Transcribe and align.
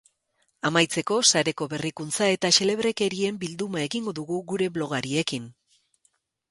Amaitzeko, 0.69 1.17
sareko 1.31 1.67
berrikuntza 1.75 2.31
eta 2.37 2.51
xelebrekerien 2.57 3.39
bilduma 3.45 3.85
egingo 3.91 4.19
dugu 4.23 4.43
gure 4.55 4.75
blogariekin. 4.81 5.49